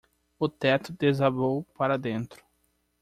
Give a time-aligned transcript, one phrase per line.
[0.39, 2.43] O teto desabou para dentro.